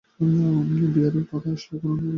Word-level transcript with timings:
বিয়ের 0.93 1.15
কথা 1.31 1.49
আসলে, 1.51 1.75
বয়স 1.75 1.81
কোন 1.81 1.91
ব্যাপার 1.91 1.97
না। 1.97 2.09